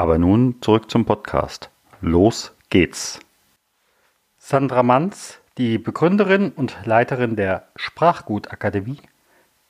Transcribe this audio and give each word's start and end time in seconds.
Aber 0.00 0.16
nun 0.16 0.62
zurück 0.62 0.90
zum 0.90 1.04
Podcast. 1.04 1.68
Los 2.00 2.56
geht's. 2.70 3.20
Sandra 4.38 4.82
Manz, 4.82 5.42
die 5.58 5.76
Begründerin 5.76 6.52
und 6.52 6.74
Leiterin 6.86 7.36
der 7.36 7.68
Sprachgutakademie, 7.76 9.02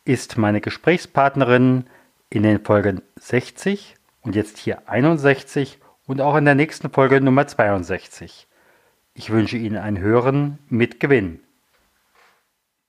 ist 0.04 0.38
meine 0.38 0.60
Gesprächspartnerin 0.60 1.86
in 2.28 2.44
den 2.44 2.64
Folgen 2.64 3.02
60 3.16 3.96
und 4.22 4.36
jetzt 4.36 4.58
hier 4.58 4.88
61 4.88 5.80
und 6.06 6.20
auch 6.20 6.36
in 6.36 6.44
der 6.44 6.54
nächsten 6.54 6.90
Folge 6.90 7.20
Nummer 7.20 7.48
62. 7.48 8.46
Ich 9.14 9.30
wünsche 9.30 9.56
Ihnen 9.56 9.78
ein 9.78 9.98
Hören 9.98 10.60
mit 10.68 11.00
Gewinn. 11.00 11.40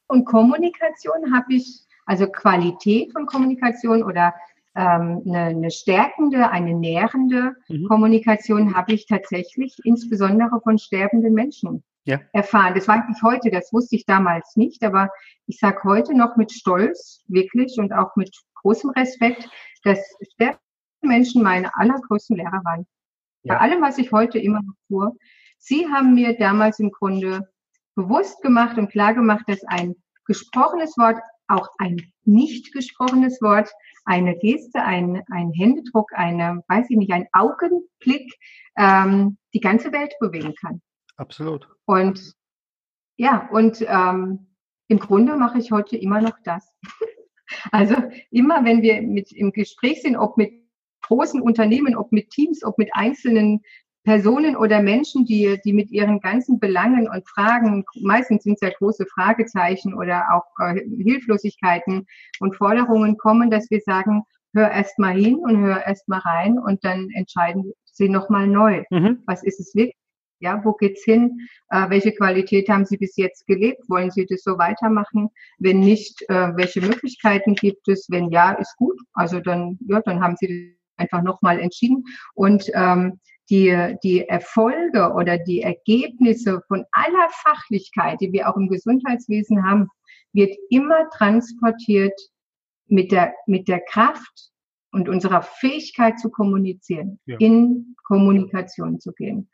Und 0.05 0.25
Kommunikation 0.25 1.33
habe 1.33 1.55
ich, 1.55 1.87
also 2.05 2.27
Qualität 2.27 3.11
von 3.13 3.25
Kommunikation 3.25 4.03
oder 4.03 4.35
ähm, 4.75 5.21
eine, 5.25 5.39
eine 5.39 5.71
stärkende, 5.71 6.49
eine 6.49 6.73
nährende 6.73 7.55
mhm. 7.67 7.87
Kommunikation 7.87 8.75
habe 8.75 8.93
ich 8.93 9.05
tatsächlich 9.05 9.75
insbesondere 9.83 10.61
von 10.61 10.77
sterbenden 10.77 11.33
Menschen 11.33 11.83
ja. 12.05 12.19
erfahren. 12.33 12.73
Das 12.75 12.87
weiß 12.87 13.03
ich 13.13 13.21
heute, 13.23 13.51
das 13.51 13.71
wusste 13.73 13.95
ich 13.95 14.05
damals 14.05 14.55
nicht, 14.55 14.83
aber 14.83 15.09
ich 15.47 15.59
sage 15.59 15.83
heute 15.83 16.15
noch 16.15 16.37
mit 16.37 16.51
Stolz, 16.51 17.23
wirklich 17.27 17.77
und 17.79 17.93
auch 17.93 18.15
mit 18.15 18.35
großem 18.61 18.91
Respekt, 18.91 19.49
dass 19.83 19.99
sterbende 20.33 20.61
Menschen 21.01 21.43
meine 21.43 21.75
allergrößten 21.75 22.37
Lehrer 22.37 22.61
waren. 22.63 22.85
Ja. 23.43 23.55
Bei 23.55 23.59
allem, 23.59 23.81
was 23.81 23.97
ich 23.97 24.11
heute 24.11 24.39
immer 24.39 24.61
noch 24.61 24.75
tue. 24.87 25.11
Sie 25.57 25.87
haben 25.87 26.13
mir 26.15 26.37
damals 26.37 26.79
im 26.79 26.91
Grunde 26.91 27.49
bewusst 27.95 28.41
gemacht 28.41 28.77
und 28.77 28.91
klar 28.91 29.13
gemacht, 29.13 29.43
dass 29.47 29.63
ein 29.65 29.95
gesprochenes 30.25 30.97
Wort, 30.97 31.17
auch 31.51 31.69
ein 31.77 32.11
nicht 32.23 32.73
gesprochenes 32.73 33.41
Wort, 33.41 33.69
eine 34.05 34.37
Geste, 34.37 34.81
ein, 34.83 35.23
ein 35.31 35.51
Händedruck, 35.51 36.11
eine, 36.13 36.63
weiß 36.67 36.87
ich 36.89 36.97
nicht, 36.97 37.11
ein 37.11 37.27
Augenblick 37.33 38.33
ähm, 38.77 39.37
die 39.53 39.59
ganze 39.59 39.91
Welt 39.91 40.13
bewegen 40.19 40.53
kann. 40.55 40.81
Absolut. 41.17 41.67
Und 41.85 42.33
ja, 43.17 43.49
und 43.51 43.85
ähm, 43.87 44.47
im 44.87 44.99
Grunde 44.99 45.37
mache 45.37 45.59
ich 45.59 45.71
heute 45.71 45.97
immer 45.97 46.21
noch 46.21 46.37
das. 46.43 46.67
also 47.71 47.95
immer, 48.31 48.65
wenn 48.65 48.81
wir 48.81 49.01
mit 49.01 49.31
im 49.31 49.51
Gespräch 49.51 50.01
sind, 50.01 50.17
ob 50.17 50.37
mit 50.37 50.53
großen 51.01 51.41
Unternehmen, 51.41 51.95
ob 51.95 52.11
mit 52.11 52.29
Teams, 52.29 52.63
ob 52.63 52.77
mit 52.77 52.89
einzelnen 52.93 53.61
Personen 54.03 54.55
oder 54.55 54.81
Menschen, 54.81 55.25
die, 55.25 55.59
die 55.63 55.73
mit 55.73 55.91
ihren 55.91 56.19
ganzen 56.19 56.59
Belangen 56.59 57.07
und 57.07 57.27
Fragen, 57.29 57.85
meistens 58.01 58.43
sind 58.43 58.55
es 58.55 58.61
ja 58.61 58.73
große 58.75 59.05
Fragezeichen 59.05 59.93
oder 59.93 60.25
auch 60.33 60.63
äh, 60.63 60.81
Hilflosigkeiten 61.03 62.07
und 62.39 62.55
Forderungen 62.55 63.17
kommen, 63.17 63.51
dass 63.51 63.69
wir 63.69 63.81
sagen, 63.81 64.23
hör 64.53 64.71
erst 64.71 64.97
mal 64.97 65.15
hin 65.15 65.35
und 65.35 65.61
hör 65.61 65.85
erst 65.85 66.07
mal 66.07 66.19
rein 66.19 66.57
und 66.57 66.83
dann 66.83 67.09
entscheiden 67.11 67.73
sie 67.85 68.09
nochmal 68.09 68.47
neu. 68.47 68.83
Mhm. 68.89 69.23
Was 69.27 69.43
ist 69.43 69.59
es 69.59 69.75
wirklich? 69.75 69.95
Ja, 70.43 70.59
wo 70.65 70.73
geht's 70.73 71.03
hin? 71.03 71.47
Äh, 71.69 71.91
welche 71.91 72.13
Qualität 72.13 72.67
haben 72.67 72.83
Sie 72.83 72.97
bis 72.97 73.15
jetzt 73.15 73.45
gelebt? 73.45 73.87
Wollen 73.87 74.09
Sie 74.09 74.25
das 74.25 74.41
so 74.41 74.57
weitermachen? 74.57 75.29
Wenn 75.59 75.81
nicht, 75.81 76.23
äh, 76.29 76.51
welche 76.55 76.81
Möglichkeiten 76.81 77.53
gibt 77.53 77.87
es? 77.87 78.07
Wenn 78.09 78.31
ja, 78.31 78.53
ist 78.53 78.75
gut. 78.77 78.99
Also 79.13 79.39
dann, 79.39 79.77
ja, 79.87 80.01
dann 80.01 80.19
haben 80.19 80.35
Sie 80.39 80.79
einfach 80.97 81.21
nochmal 81.21 81.59
entschieden. 81.59 82.05
Und 82.33 82.71
ähm, 82.73 83.19
die, 83.51 83.97
die 84.01 84.27
Erfolge 84.27 85.11
oder 85.13 85.37
die 85.37 85.61
Ergebnisse 85.61 86.61
von 86.67 86.85
aller 86.93 87.29
Fachlichkeit, 87.43 88.21
die 88.21 88.31
wir 88.31 88.49
auch 88.49 88.55
im 88.55 88.69
Gesundheitswesen 88.69 89.63
haben, 89.63 89.87
wird 90.33 90.55
immer 90.69 91.09
transportiert 91.09 92.17
mit 92.87 93.11
der, 93.11 93.33
mit 93.47 93.67
der 93.67 93.81
Kraft 93.81 94.51
und 94.91 95.09
unserer 95.09 95.41
Fähigkeit 95.41 96.17
zu 96.17 96.29
kommunizieren, 96.29 97.19
ja. 97.25 97.35
in 97.39 97.95
Kommunikation 98.05 98.99
zu 98.99 99.11
gehen. 99.11 99.49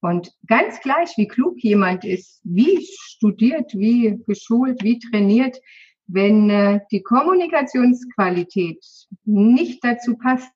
Und 0.00 0.32
ganz 0.46 0.80
gleich, 0.80 1.16
wie 1.16 1.28
klug 1.28 1.56
jemand 1.58 2.04
ist, 2.04 2.40
wie 2.44 2.84
studiert, 2.84 3.72
wie 3.74 4.20
geschult, 4.26 4.82
wie 4.82 4.98
trainiert, 4.98 5.56
wenn 6.06 6.50
äh, 6.50 6.80
die 6.90 7.02
Kommunikationsqualität 7.02 8.84
nicht 9.24 9.82
dazu 9.82 10.16
passt, 10.16 10.50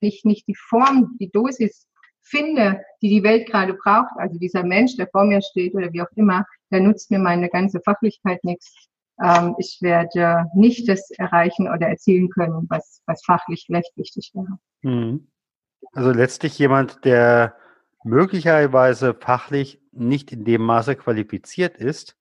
nicht, 0.00 0.24
nicht 0.24 0.46
die 0.48 0.56
Form, 0.56 1.16
die 1.20 1.30
Dosis 1.30 1.88
finde, 2.22 2.80
die 3.02 3.08
die 3.08 3.22
Welt 3.22 3.48
gerade 3.48 3.74
braucht, 3.74 4.10
also 4.16 4.38
dieser 4.38 4.64
Mensch, 4.64 4.96
der 4.96 5.08
vor 5.08 5.24
mir 5.24 5.42
steht 5.42 5.74
oder 5.74 5.92
wie 5.92 6.02
auch 6.02 6.10
immer, 6.16 6.44
der 6.70 6.80
nutzt 6.80 7.10
mir 7.10 7.18
meine 7.18 7.48
ganze 7.48 7.80
Fachlichkeit 7.80 8.42
nichts. 8.44 8.88
Ähm, 9.22 9.54
ich 9.58 9.78
werde 9.80 10.46
nicht 10.54 10.88
das 10.88 11.10
erreichen 11.12 11.68
oder 11.68 11.88
erzielen 11.88 12.30
können, 12.30 12.66
was, 12.68 13.02
was 13.06 13.22
fachlich 13.24 13.64
vielleicht 13.66 13.96
wichtig 13.96 14.30
wäre. 14.34 14.58
Mhm. 14.82 15.28
Also 15.92 16.12
letztlich 16.12 16.58
jemand, 16.58 17.04
der 17.04 17.56
möglicherweise 18.04 19.14
fachlich 19.14 19.80
nicht 19.92 20.32
in 20.32 20.44
dem 20.44 20.62
Maße 20.62 20.96
qualifiziert 20.96 21.76
ist, 21.76 22.16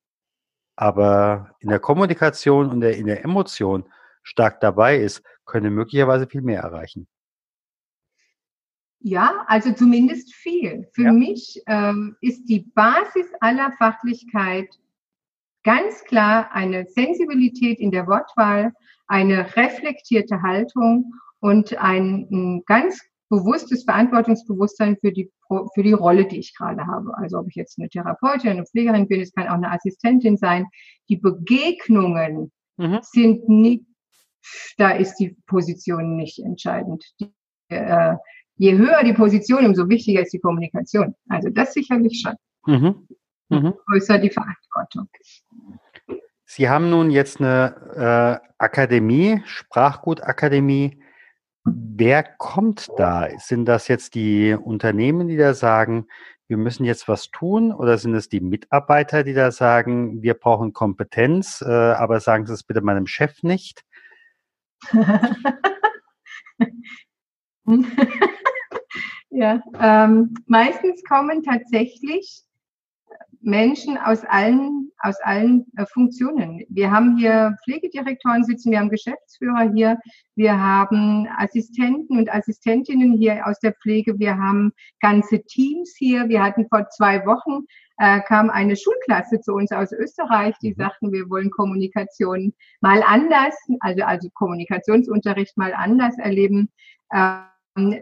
aber 0.76 1.56
in 1.60 1.70
der 1.70 1.80
Kommunikation 1.80 2.70
und 2.70 2.82
in 2.82 3.06
der 3.08 3.24
Emotion 3.24 3.86
stark 4.24 4.60
dabei 4.62 4.98
ist, 4.98 5.24
könnte 5.46 5.70
möglicherweise 5.70 6.28
viel 6.28 6.42
mehr 6.42 6.62
erreichen. 6.62 7.08
Ja, 9.04 9.46
also 9.48 9.74
zumindest 9.74 10.34
viel. 10.34 10.88
Für 10.94 11.06
ja. 11.06 11.12
mich 11.12 11.62
ähm, 11.68 12.16
ist 12.22 12.46
die 12.46 12.60
Basis 12.76 13.28
aller 13.40 13.72
Fachlichkeit 13.78 14.68
ganz 15.64 16.04
klar 16.04 16.52
eine 16.54 16.86
Sensibilität 16.86 17.80
in 17.80 17.92
der 17.92 18.08
Wortwahl, 18.08 18.74
eine 19.08 19.56
reflektierte 19.56 20.42
Haltung 20.42 21.14
und 21.40 21.78
ein, 21.78 22.28
ein 22.32 22.64
ganz 22.66 23.02
bewusstes 23.30 23.86
Verantwortungsbewusstsein 23.86 24.98
für 24.98 25.12
die, 25.12 25.32
für 25.74 25.84
die 25.84 25.94
Rolle, 25.94 26.26
die 26.26 26.40
ich 26.40 26.56
gerade 26.56 26.86
habe. 26.86 27.18
Also 27.18 27.40
ob 27.40 27.48
ich 27.48 27.56
jetzt 27.56 27.80
eine 27.80 27.90
Therapeutin, 27.90 28.52
eine 28.52 28.66
Pflegerin 28.66 29.08
bin, 29.08 29.22
es 29.22 29.34
kann 29.34 29.48
auch 29.48 29.54
eine 29.54 29.72
Assistentin 29.72 30.38
sein. 30.38 30.68
Die 31.10 31.18
Begegnungen 31.18 32.52
mhm. 32.78 33.00
sind 33.02 33.50
nicht, 33.50 33.86
da 34.78 34.92
ist 34.92 35.16
die 35.16 35.38
Position 35.48 36.16
nicht 36.16 36.40
entscheidend. 36.40 37.06
Die, 37.20 37.32
äh, 37.70 38.16
je 38.58 38.78
höher 38.78 39.04
die 39.04 39.14
Position, 39.14 39.66
umso 39.66 39.90
wichtiger 39.90 40.22
ist 40.22 40.34
die 40.34 40.40
Kommunikation. 40.40 41.16
Also 41.30 41.50
das 41.50 41.74
sicherlich 41.74 42.22
schon. 42.22 42.36
Mhm. 42.66 43.08
Mhm. 43.50 43.74
Größer 43.88 44.18
die 44.18 44.30
Verantwortung. 44.30 45.10
Sie 46.46 46.70
haben 46.70 46.90
nun 46.90 47.12
jetzt 47.12 47.40
eine 47.40 48.42
äh, 48.44 48.48
Akademie, 48.58 49.42
Sprachgutakademie. 49.46 51.02
Wer 51.64 52.24
kommt 52.24 52.90
da? 52.98 53.30
Sind 53.38 53.66
das 53.66 53.88
jetzt 53.88 54.16
die 54.16 54.54
Unternehmen, 54.54 55.28
die 55.28 55.38
da 55.38 55.54
sagen, 55.54 56.08
wir 56.48 56.58
müssen 56.58 56.84
jetzt 56.84 57.08
was 57.08 57.32
tun? 57.32 57.72
Oder 57.72 57.98
sind 57.98 58.14
es 58.16 58.28
die 58.28 58.42
Mitarbeiter, 58.42 59.24
die 59.24 59.34
da 59.34 59.52
sagen, 59.52 60.22
wir 60.22 60.34
brauchen 60.34 60.74
Kompetenz, 60.74 61.62
äh, 61.62 61.72
aber 61.72 62.20
sagen 62.20 62.46
Sie 62.46 62.54
es 62.54 62.64
bitte 62.64 62.82
meinem 62.82 63.08
Chef 63.08 63.44
nicht? 63.44 63.86
ja, 69.42 69.60
ähm, 69.80 70.36
meistens 70.46 71.04
kommen 71.04 71.42
tatsächlich 71.42 72.44
Menschen 73.42 73.98
aus 73.98 74.24
allen, 74.26 74.92
aus 75.00 75.16
allen 75.24 75.66
äh, 75.78 75.86
Funktionen. 75.88 76.64
Wir 76.70 76.92
haben 76.92 77.18
hier 77.18 77.58
Pflegedirektoren 77.64 78.44
sitzen, 78.44 78.70
wir 78.72 78.78
haben 78.78 78.92
Geschäftsführer 78.92 79.72
hier, 79.74 79.98
wir 80.36 80.56
haben 80.56 81.28
Assistenten 81.38 82.20
und 82.20 82.32
Assistentinnen 82.32 83.14
hier 83.14 83.48
aus 83.48 83.60
der 83.60 83.74
Pflege, 83.82 84.20
wir 84.20 84.38
haben 84.38 84.74
ganze 85.00 85.42
Teams 85.42 85.96
hier. 85.98 86.30
Wir 86.30 86.44
hatten 86.44 86.68
vor 86.70 86.88
zwei 86.90 87.26
Wochen, 87.26 87.66
äh, 87.98 88.20
kam 88.22 88.52
eine 88.52 88.76
Schulklasse 88.76 89.42
zu 89.42 89.54
uns 89.54 89.72
aus 89.72 89.92
Österreich, 89.92 90.54
die 90.62 90.70
mhm. 90.70 90.76
sagten, 90.76 91.12
wir 91.12 91.28
wollen 91.32 91.50
Kommunikation 91.50 92.54
mal 92.80 93.02
anders, 93.02 93.56
also, 93.80 94.04
also 94.04 94.30
Kommunikationsunterricht 94.36 95.58
mal 95.58 95.74
anders 95.74 96.16
erleben. 96.20 96.70
Äh, 97.10 97.40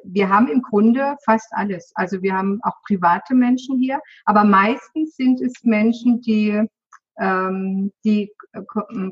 wir 0.03 0.29
haben 0.29 0.47
im 0.47 0.61
Grunde 0.61 1.15
fast 1.23 1.47
alles. 1.51 1.91
Also 1.95 2.21
wir 2.21 2.33
haben 2.33 2.59
auch 2.63 2.75
private 2.87 3.35
Menschen 3.35 3.77
hier, 3.77 3.99
aber 4.25 4.43
meistens 4.43 5.15
sind 5.15 5.41
es 5.41 5.63
Menschen, 5.63 6.21
die 6.21 6.67
ähm, 7.19 7.91
die 8.03 8.31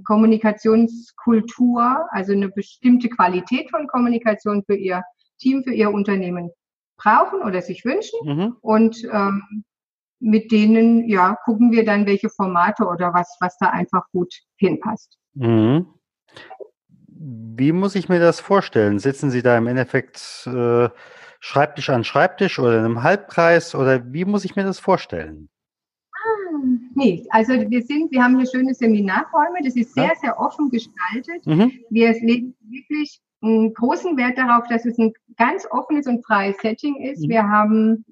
Kommunikationskultur, 0.06 2.08
also 2.12 2.34
eine 2.34 2.50
bestimmte 2.50 3.10
Qualität 3.10 3.69
von 3.69 3.86
Kommunikation 3.88 4.64
für 4.66 4.75
ihr 4.75 5.04
Team, 5.40 5.64
für 5.64 5.74
ihr 5.74 5.92
Unternehmen 5.92 6.50
brauchen 6.98 7.42
oder 7.42 7.62
sich 7.62 7.86
wünschen. 7.86 8.19
Mhm. 8.24 8.58
Und 8.62 9.08
ähm, 9.12 9.64
mit 10.19 10.52
denen 10.52 11.08
ja 11.08 11.38
gucken 11.46 11.72
wir 11.72 11.86
dann, 11.86 12.08
welche 12.08 12.30
Formate 12.30 12.86
oder 12.86 13.14
was, 13.14 13.38
was 13.40 13.56
da 13.60 13.69
einfach 13.69 14.04
gut 14.12 14.34
hinpasst. 14.58 15.18
Mhm. 15.36 15.86
Wie 17.19 17.72
muss 17.72 17.96
ich 17.96 18.10
mir 18.10 18.19
das 18.19 18.40
vorstellen? 18.40 19.00
Sitzen 19.00 19.31
Sie 19.31 19.42
da 19.42 19.58
im 19.58 19.68
Endeffekt 19.68 20.48
äh, 20.48 20.90
Schreibtisch 21.40 21.90
an 21.90 22.04
Schreibtisch 22.04 22.60
oder 22.60 22.80
in 22.80 22.86
einem 22.86 23.04
Halbkreis 23.04 23.75
oder 23.75 24.02
wie 24.12 24.25
muss 24.25 24.44
ich 24.44 24.56
mir 24.56 24.64
das 24.64 24.80
vorstellen? 24.80 25.50
Ah, 26.12 26.60
nee, 26.96 27.25
also 27.30 27.54
wir 27.54 27.84
sind, 27.84 28.12
wir 28.12 28.24
haben 28.24 28.38
hier 28.38 28.48
schöne 28.48 28.74
Seminarräume, 28.74 29.60
das 29.64 29.75
ist 29.75 29.94
sehr, 29.94 30.14
sehr 30.19 30.40
offen 30.40 30.69
gestaltet. 30.69 31.46
Mhm. 31.46 31.72
Wir 31.90 32.14
legen 32.14 32.56
wirklich 32.69 33.22
einen 33.42 33.74
großen 33.74 34.18
Wert 34.18 34.38
darauf, 34.38 34.68
dass 34.68 34.86
es 34.86 34.98
ein 34.98 35.14
ganz 35.38 35.68
offenes 35.69 36.08
und 36.08 36.25
freies 36.25 36.58
Setting 36.62 36.96
ist. 37.04 37.24
Mhm. 37.24 37.30
Wir 37.30 37.48
haben 37.48 38.06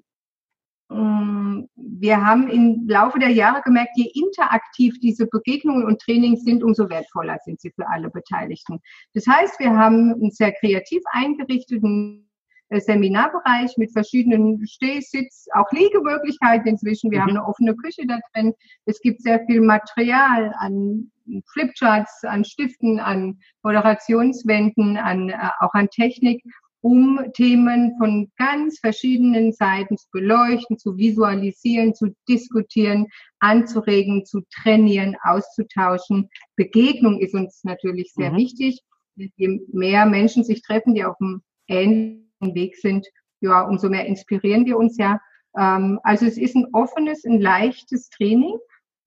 wir 0.88 2.24
haben 2.24 2.48
im 2.48 2.86
Laufe 2.88 3.18
der 3.18 3.30
Jahre 3.30 3.60
gemerkt, 3.62 3.92
je 3.96 4.10
interaktiv 4.14 4.94
diese 5.00 5.26
Begegnungen 5.26 5.84
und 5.84 6.00
Trainings 6.00 6.44
sind, 6.44 6.62
umso 6.62 6.88
wertvoller 6.88 7.38
sind 7.44 7.60
sie 7.60 7.72
für 7.72 7.88
alle 7.88 8.10
Beteiligten. 8.10 8.78
Das 9.14 9.26
heißt, 9.26 9.58
wir 9.58 9.70
haben 9.76 10.12
einen 10.12 10.30
sehr 10.30 10.52
kreativ 10.52 11.02
eingerichteten 11.10 12.28
äh, 12.68 12.80
Seminarbereich 12.80 13.76
mit 13.76 13.92
verschiedenen 13.92 14.64
Steh-, 14.66 15.00
Sitz-, 15.00 15.46
auch 15.54 15.70
Liegemöglichkeiten 15.72 16.68
inzwischen. 16.68 17.10
Wir 17.10 17.18
mhm. 17.18 17.22
haben 17.22 17.30
eine 17.30 17.46
offene 17.46 17.76
Küche 17.76 18.06
da 18.06 18.18
drin. 18.32 18.54
Es 18.84 19.00
gibt 19.00 19.22
sehr 19.22 19.44
viel 19.46 19.60
Material 19.60 20.54
an 20.58 21.10
Flipcharts, 21.52 22.24
an 22.24 22.44
Stiften, 22.44 23.00
an 23.00 23.38
Moderationswänden, 23.62 24.96
an, 24.96 25.30
äh, 25.30 25.36
auch 25.60 25.74
an 25.74 25.88
Technik 25.88 26.42
um 26.86 27.18
Themen 27.34 27.96
von 27.98 28.30
ganz 28.36 28.78
verschiedenen 28.78 29.52
Seiten 29.52 29.98
zu 29.98 30.06
beleuchten, 30.12 30.78
zu 30.78 30.96
visualisieren, 30.96 31.96
zu 31.96 32.14
diskutieren, 32.28 33.08
anzuregen, 33.40 34.24
zu 34.24 34.42
trainieren, 34.54 35.16
auszutauschen. 35.24 36.28
Begegnung 36.54 37.18
ist 37.18 37.34
uns 37.34 37.64
natürlich 37.64 38.12
sehr 38.12 38.30
mhm. 38.30 38.36
wichtig. 38.36 38.80
Je 39.16 39.60
mehr 39.72 40.06
Menschen 40.06 40.44
sich 40.44 40.62
treffen, 40.62 40.94
die 40.94 41.04
auf 41.04 41.16
dem 41.18 41.42
ähnlichen 41.66 42.54
Weg 42.54 42.76
sind, 42.76 43.04
ja, 43.40 43.62
umso 43.62 43.88
mehr 43.88 44.06
inspirieren 44.06 44.64
wir 44.64 44.78
uns 44.78 44.96
ja. 44.96 45.18
Ähm, 45.58 45.98
also 46.04 46.24
es 46.24 46.38
ist 46.38 46.54
ein 46.54 46.68
offenes, 46.72 47.24
ein 47.24 47.40
leichtes 47.40 48.10
Training 48.10 48.58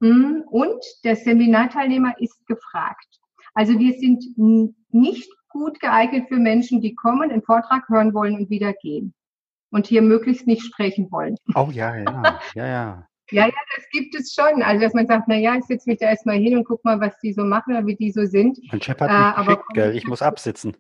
hm, 0.02 0.44
und 0.50 0.84
der 1.06 1.16
Seminarteilnehmer 1.16 2.14
ist 2.20 2.46
gefragt. 2.46 3.08
Also 3.54 3.80
wir 3.80 3.94
sind 3.94 4.26
nicht 4.92 5.32
gut 5.50 5.80
geeignet 5.80 6.28
für 6.30 6.38
Menschen, 6.38 6.82
die 6.82 6.96
kommen, 6.96 7.32
einen 7.32 7.42
Vortrag 7.42 7.88
hören 7.90 8.14
wollen 8.14 8.36
und 8.36 8.50
wieder 8.50 8.74
gehen. 8.74 9.14
Und 9.72 9.88
hier 9.88 10.02
möglichst 10.02 10.48
nicht 10.48 10.64
sprechen 10.64 11.12
wollen. 11.12 11.36
Oh 11.56 11.70
ja, 11.72 11.96
ja, 11.96 12.40
ja, 12.56 12.68
ja. 12.68 13.06
Ja, 13.32 13.46
ja, 13.46 13.54
das 13.76 13.86
gibt 13.92 14.16
es 14.16 14.34
schon. 14.34 14.64
Also, 14.64 14.82
dass 14.82 14.96
man 14.96 15.06
sagt, 15.06 15.28
na 15.28 15.36
ja, 15.36 15.56
ich 15.56 15.66
setze 15.66 15.88
mich 15.88 16.00
da 16.00 16.08
erstmal 16.08 16.38
hin 16.38 16.58
und 16.58 16.64
guck 16.64 16.84
mal, 16.84 17.00
was 17.00 17.16
die 17.20 17.32
so 17.32 17.44
machen 17.44 17.76
oder 17.76 17.86
wie 17.86 17.96
die 17.96 18.12
so 18.12 18.26
sind. 18.26 18.58
Mein 18.72 18.82
Chef 18.82 19.00
hat 19.00 19.10
mich 19.10 19.20
äh, 19.20 19.22
aber 19.22 19.56
geschickt, 19.58 19.74
gell? 19.74 19.96
ich 19.96 20.08
muss 20.08 20.24
absitzen. 20.24 20.76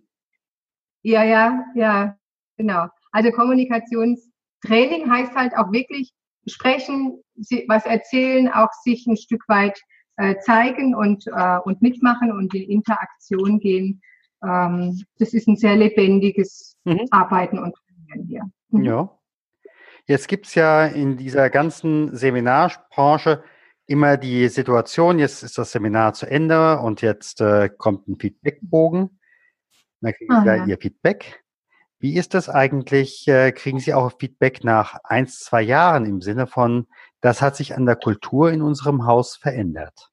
Ja, 1.03 1.23
ja, 1.23 1.63
ja, 1.75 2.17
genau. 2.57 2.87
Also 3.11 3.31
Kommunikationstraining 3.31 5.11
heißt 5.11 5.35
halt 5.35 5.55
auch 5.55 5.71
wirklich 5.71 6.11
sprechen, 6.47 7.21
was 7.67 7.85
erzählen, 7.85 8.49
auch 8.49 8.71
sich 8.83 9.05
ein 9.05 9.17
Stück 9.17 9.43
weit 9.47 9.79
äh, 10.17 10.35
zeigen 10.39 10.95
und, 10.95 11.27
äh, 11.27 11.57
und 11.63 11.81
mitmachen 11.81 12.31
und 12.31 12.53
in 12.55 12.69
Interaktion 12.69 13.59
gehen 13.59 14.01
ähm, 14.43 15.01
das 15.17 15.33
ist 15.33 15.47
ein 15.47 15.57
sehr 15.57 15.75
lebendiges 15.75 16.77
mhm. 16.83 17.07
Arbeiten 17.11 17.59
und 17.59 17.75
Trainieren 17.75 18.27
hier. 18.27 18.43
Mhm. 18.69 18.83
Ja. 18.83 19.19
Jetzt 20.05 20.27
gibt 20.27 20.47
es 20.47 20.55
ja 20.55 20.85
in 20.85 21.17
dieser 21.17 21.49
ganzen 21.49 22.15
Seminarbranche 22.15 23.43
immer 23.85 24.17
die 24.17 24.47
Situation, 24.49 25.19
jetzt 25.19 25.43
ist 25.43 25.57
das 25.57 25.71
Seminar 25.71 26.13
zu 26.13 26.25
Ende 26.25 26.79
und 26.79 27.01
jetzt 27.01 27.41
äh, 27.41 27.69
kommt 27.69 28.07
ein 28.07 28.19
Feedbackbogen. 28.19 29.19
Dann 30.01 30.13
kriegen 30.13 30.41
Sie 30.43 30.49
ah, 30.49 30.55
ja. 30.55 30.65
Ihr 30.65 30.77
Feedback. 30.77 31.43
Wie 31.99 32.15
ist 32.15 32.33
das 32.33 32.49
eigentlich? 32.49 33.27
Äh, 33.27 33.51
kriegen 33.51 33.79
Sie 33.79 33.93
auch 33.93 34.13
Feedback 34.19 34.63
nach 34.63 34.99
ein, 35.03 35.27
zwei 35.27 35.61
Jahren 35.61 36.05
im 36.05 36.21
Sinne 36.21 36.47
von, 36.47 36.87
das 37.19 37.41
hat 37.41 37.55
sich 37.55 37.75
an 37.75 37.85
der 37.85 37.95
Kultur 37.95 38.51
in 38.51 38.61
unserem 38.61 39.05
Haus 39.05 39.35
verändert? 39.35 40.11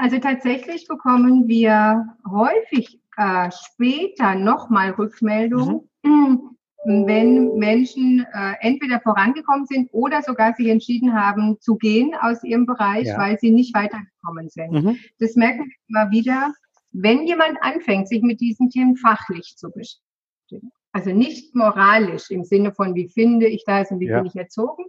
Also 0.00 0.18
tatsächlich 0.18 0.88
bekommen 0.88 1.46
wir 1.46 2.06
häufig 2.26 2.98
äh, 3.18 3.50
später 3.50 4.34
nochmal 4.34 4.92
Rückmeldungen, 4.92 5.90
mhm. 6.02 6.56
wenn 7.06 7.58
Menschen 7.58 8.26
äh, 8.32 8.54
entweder 8.60 9.00
vorangekommen 9.00 9.66
sind 9.66 9.90
oder 9.92 10.22
sogar 10.22 10.54
sich 10.54 10.68
entschieden 10.68 11.12
haben 11.12 11.60
zu 11.60 11.76
gehen 11.76 12.14
aus 12.18 12.42
ihrem 12.42 12.64
Bereich, 12.64 13.08
ja. 13.08 13.18
weil 13.18 13.38
sie 13.38 13.50
nicht 13.50 13.74
weitergekommen 13.74 14.48
sind. 14.48 14.72
Mhm. 14.72 14.98
Das 15.18 15.36
merken 15.36 15.66
wir 15.66 15.76
immer 15.88 16.10
wieder, 16.10 16.54
wenn 16.92 17.26
jemand 17.26 17.58
anfängt, 17.60 18.08
sich 18.08 18.22
mit 18.22 18.40
diesen 18.40 18.70
Themen 18.70 18.96
fachlich 18.96 19.56
zu 19.58 19.70
beschäftigen. 19.70 20.72
Also 20.92 21.10
nicht 21.10 21.54
moralisch 21.54 22.30
im 22.30 22.44
Sinne 22.44 22.72
von, 22.72 22.94
wie 22.94 23.10
finde 23.10 23.48
ich 23.48 23.64
das 23.66 23.90
und 23.90 24.00
wie 24.00 24.06
ja. 24.06 24.16
bin 24.16 24.28
ich 24.28 24.36
erzogen, 24.36 24.84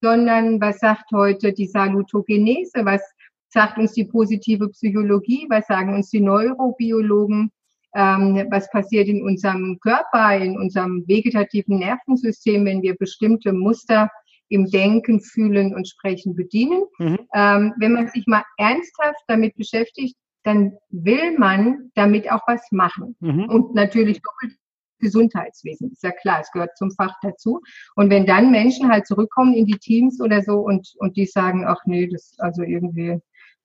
sondern 0.00 0.60
was 0.60 0.78
sagt 0.78 1.10
heute 1.12 1.52
die 1.52 1.66
Salutogenese, 1.66 2.84
was 2.84 3.02
sagt 3.52 3.78
uns 3.78 3.92
die 3.92 4.04
positive 4.04 4.68
Psychologie, 4.70 5.46
was 5.50 5.66
sagen 5.66 5.94
uns 5.94 6.08
die 6.10 6.20
Neurobiologen, 6.20 7.52
ähm, 7.94 8.46
was 8.50 8.70
passiert 8.70 9.08
in 9.08 9.22
unserem 9.22 9.78
Körper, 9.80 10.36
in 10.36 10.56
unserem 10.56 11.04
vegetativen 11.06 11.78
Nervensystem, 11.78 12.64
wenn 12.64 12.82
wir 12.82 12.96
bestimmte 12.96 13.52
Muster 13.52 14.10
im 14.48 14.66
Denken, 14.66 15.20
Fühlen 15.20 15.74
und 15.74 15.88
Sprechen 15.88 16.34
bedienen. 16.34 16.82
Mhm. 16.98 17.18
Ähm, 17.34 17.74
wenn 17.78 17.92
man 17.92 18.08
sich 18.08 18.26
mal 18.26 18.42
ernsthaft 18.56 19.22
damit 19.28 19.54
beschäftigt, 19.56 20.16
dann 20.44 20.72
will 20.90 21.38
man 21.38 21.90
damit 21.94 22.30
auch 22.30 22.42
was 22.46 22.62
machen. 22.70 23.16
Mhm. 23.20 23.44
Und 23.44 23.74
natürlich 23.74 24.20
doppelt 24.22 24.58
Gesundheitswesen. 24.98 25.90
Ist 25.92 26.02
ja 26.02 26.12
klar, 26.12 26.40
es 26.40 26.50
gehört 26.52 26.76
zum 26.78 26.90
Fach 26.92 27.14
dazu. 27.22 27.60
Und 27.96 28.08
wenn 28.08 28.24
dann 28.24 28.50
Menschen 28.50 28.90
halt 28.90 29.06
zurückkommen 29.06 29.52
in 29.52 29.66
die 29.66 29.78
Teams 29.78 30.20
oder 30.20 30.42
so 30.42 30.60
und, 30.60 30.88
und 30.98 31.16
die 31.16 31.26
sagen, 31.26 31.64
ach 31.66 31.80
nee, 31.86 32.06
das 32.06 32.34
also 32.38 32.62
irgendwie 32.62 33.18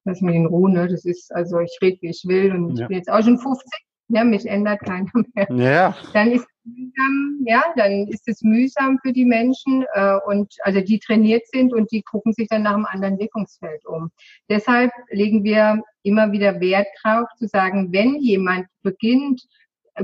lass 0.07 0.21
mich 0.21 0.35
in 0.35 0.45
Ruhe, 0.45 0.71
ne? 0.71 0.87
Das 0.87 1.05
ist, 1.05 1.33
also 1.33 1.59
ich 1.59 1.77
rede, 1.81 1.97
wie 2.01 2.09
ich 2.09 2.23
will 2.25 2.53
und 2.53 2.77
ja. 2.77 2.83
ich 2.83 2.87
bin 2.87 2.97
jetzt 2.97 3.11
auch 3.11 3.21
schon 3.21 3.37
50, 3.37 3.69
ja, 4.09 4.23
mich 4.23 4.45
ändert 4.45 4.79
keiner 4.81 5.11
mehr. 5.13 5.47
Ja. 5.51 5.97
Dann 6.13 6.31
ist 6.31 6.45
es 6.45 6.63
mühsam, 6.63 7.39
ja, 7.45 7.63
dann 7.75 8.07
ist 8.07 8.27
es 8.27 8.41
mühsam 8.41 8.99
für 9.03 9.11
die 9.11 9.25
Menschen 9.25 9.85
äh, 9.93 10.17
und 10.25 10.53
also 10.63 10.81
die 10.81 10.99
trainiert 10.99 11.45
sind 11.47 11.73
und 11.73 11.91
die 11.91 12.01
gucken 12.01 12.33
sich 12.33 12.47
dann 12.47 12.63
nach 12.63 12.73
einem 12.73 12.85
anderen 12.85 13.19
Wirkungsfeld 13.19 13.85
um. 13.85 14.09
Deshalb 14.49 14.91
legen 15.09 15.43
wir 15.43 15.81
immer 16.03 16.31
wieder 16.31 16.59
Wert 16.61 16.87
drauf 17.03 17.27
zu 17.37 17.47
sagen, 17.47 17.91
wenn 17.91 18.15
jemand 18.15 18.67
beginnt, 18.81 19.43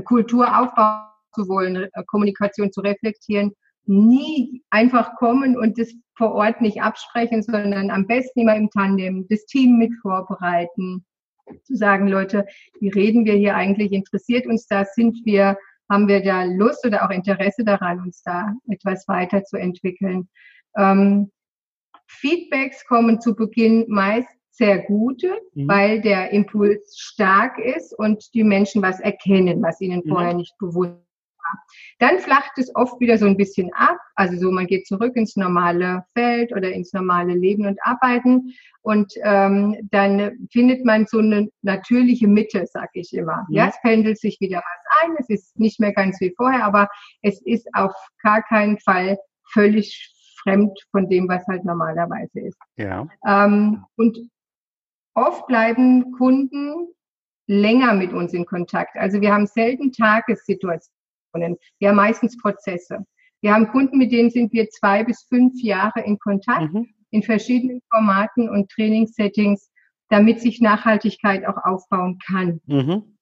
Kultur 0.04 0.46
aufbauen 0.58 1.08
zu 1.34 1.48
wollen, 1.48 1.76
äh, 1.76 2.04
Kommunikation 2.06 2.72
zu 2.72 2.80
reflektieren, 2.82 3.52
nie 3.86 4.62
einfach 4.70 5.16
kommen 5.16 5.56
und 5.56 5.78
das 5.78 5.92
vor 6.16 6.32
Ort 6.32 6.60
nicht 6.60 6.80
absprechen, 6.82 7.42
sondern 7.42 7.90
am 7.90 8.06
besten 8.06 8.40
immer 8.40 8.56
im 8.56 8.70
Tandem 8.70 9.26
das 9.28 9.44
Team 9.46 9.78
mit 9.78 9.92
vorbereiten, 10.00 11.04
zu 11.64 11.76
sagen, 11.76 12.08
Leute, 12.08 12.46
wie 12.80 12.88
reden 12.88 13.24
wir 13.24 13.34
hier 13.34 13.54
eigentlich? 13.54 13.92
Interessiert 13.92 14.46
uns 14.46 14.66
das? 14.66 14.94
Sind 14.94 15.18
wir, 15.24 15.58
haben 15.90 16.08
wir 16.08 16.22
da 16.22 16.44
Lust 16.44 16.86
oder 16.86 17.04
auch 17.04 17.10
Interesse 17.10 17.64
daran, 17.64 18.00
uns 18.00 18.22
da 18.22 18.54
etwas 18.68 19.06
weiterzuentwickeln? 19.08 20.28
Ähm, 20.76 21.30
Feedbacks 22.06 22.86
kommen 22.86 23.20
zu 23.20 23.34
Beginn 23.34 23.84
meist 23.88 24.28
sehr 24.50 24.78
gute, 24.78 25.36
mhm. 25.54 25.68
weil 25.68 26.00
der 26.00 26.30
Impuls 26.30 26.96
stark 26.98 27.58
ist 27.58 27.92
und 27.98 28.32
die 28.34 28.44
Menschen 28.44 28.82
was 28.82 29.00
erkennen, 29.00 29.62
was 29.62 29.80
ihnen 29.80 30.02
mhm. 30.04 30.10
vorher 30.10 30.34
nicht 30.34 30.56
bewusst 30.58 31.03
dann 31.98 32.18
flacht 32.18 32.52
es 32.56 32.74
oft 32.74 33.00
wieder 33.00 33.18
so 33.18 33.26
ein 33.26 33.36
bisschen 33.36 33.72
ab. 33.74 33.98
Also 34.14 34.36
so, 34.38 34.50
man 34.50 34.66
geht 34.66 34.86
zurück 34.86 35.16
ins 35.16 35.36
normale 35.36 36.04
Feld 36.14 36.52
oder 36.52 36.72
ins 36.72 36.92
normale 36.92 37.34
Leben 37.34 37.66
und 37.66 37.78
Arbeiten. 37.82 38.54
Und 38.82 39.12
ähm, 39.22 39.76
dann 39.90 40.48
findet 40.50 40.84
man 40.84 41.06
so 41.06 41.18
eine 41.18 41.48
natürliche 41.62 42.28
Mitte, 42.28 42.66
sag 42.70 42.90
ich 42.94 43.12
immer. 43.14 43.46
Ja. 43.48 43.64
ja, 43.64 43.68
es 43.70 43.80
pendelt 43.82 44.18
sich 44.18 44.38
wieder 44.40 44.58
was 44.58 45.08
ein. 45.08 45.16
Es 45.18 45.28
ist 45.30 45.58
nicht 45.58 45.80
mehr 45.80 45.92
ganz 45.92 46.20
wie 46.20 46.34
vorher, 46.36 46.64
aber 46.64 46.88
es 47.22 47.40
ist 47.42 47.68
auf 47.74 47.92
gar 48.22 48.42
keinen 48.42 48.78
Fall 48.78 49.18
völlig 49.52 50.12
fremd 50.42 50.78
von 50.90 51.08
dem, 51.08 51.28
was 51.28 51.46
halt 51.46 51.64
normalerweise 51.64 52.40
ist. 52.40 52.58
Ja. 52.76 53.06
Ähm, 53.26 53.84
und 53.96 54.18
oft 55.14 55.46
bleiben 55.46 56.12
Kunden 56.12 56.88
länger 57.46 57.94
mit 57.94 58.12
uns 58.12 58.32
in 58.32 58.46
Kontakt. 58.46 58.96
Also 58.96 59.20
wir 59.20 59.32
haben 59.32 59.46
selten 59.46 59.92
Tagessituationen 59.92 61.03
Situationen. 61.34 61.58
Wir 61.78 61.88
haben 61.88 61.96
meistens 61.96 62.36
Prozesse. 62.36 63.04
Wir 63.40 63.54
haben 63.54 63.68
Kunden, 63.68 63.98
mit 63.98 64.12
denen 64.12 64.30
sind 64.30 64.52
wir 64.52 64.68
zwei 64.70 65.04
bis 65.04 65.24
fünf 65.28 65.60
Jahre 65.62 66.00
in 66.04 66.18
Kontakt, 66.18 66.72
mhm. 66.72 66.88
in 67.10 67.22
verschiedenen 67.22 67.82
Formaten 67.90 68.48
und 68.48 68.70
Trainingssettings, 68.70 69.70
damit 70.08 70.40
sich 70.40 70.60
Nachhaltigkeit 70.60 71.46
auch 71.46 71.62
aufbauen 71.64 72.18
kann. 72.26 72.60
Mhm. 72.66 73.16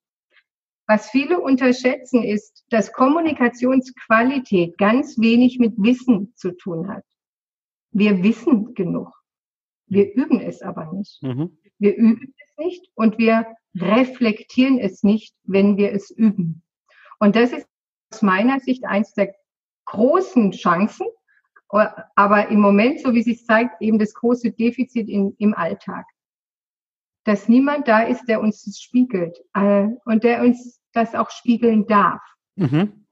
Was 0.86 1.10
viele 1.10 1.40
unterschätzen 1.40 2.22
ist, 2.22 2.64
dass 2.70 2.92
Kommunikationsqualität 2.92 4.76
ganz 4.78 5.18
wenig 5.18 5.58
mit 5.58 5.74
Wissen 5.76 6.32
zu 6.36 6.52
tun 6.52 6.88
hat. 6.88 7.04
Wir 7.92 8.22
wissen 8.22 8.74
genug. 8.74 9.12
Wir 9.86 10.12
üben 10.14 10.40
es 10.40 10.62
aber 10.62 10.92
nicht. 10.92 11.22
Mhm. 11.22 11.58
Wir 11.78 11.96
üben 11.96 12.34
es 12.38 12.56
nicht 12.58 12.90
und 12.94 13.18
wir 13.18 13.46
reflektieren 13.74 14.78
es 14.78 15.02
nicht, 15.02 15.34
wenn 15.44 15.76
wir 15.76 15.92
es 15.92 16.10
üben. 16.10 16.62
Und 17.18 17.36
das 17.36 17.52
ist 17.52 17.66
meiner 18.20 18.60
Sicht 18.60 18.84
eins 18.84 19.14
der 19.14 19.34
großen 19.86 20.52
Chancen, 20.52 21.06
aber 21.68 22.48
im 22.48 22.60
Moment, 22.60 23.00
so 23.00 23.14
wie 23.14 23.20
es 23.20 23.24
sich 23.24 23.46
zeigt, 23.46 23.80
eben 23.80 23.98
das 23.98 24.12
große 24.12 24.52
Defizit 24.52 25.08
in, 25.08 25.34
im 25.38 25.54
Alltag. 25.54 26.04
Dass 27.24 27.48
niemand 27.48 27.88
da 27.88 28.02
ist, 28.02 28.26
der 28.26 28.40
uns 28.40 28.64
das 28.64 28.80
spiegelt 28.80 29.38
äh, 29.54 29.86
und 30.04 30.24
der 30.24 30.42
uns 30.42 30.80
das 30.92 31.14
auch 31.14 31.30
spiegeln 31.30 31.86
darf. 31.86 32.20
Mhm. 32.56 33.06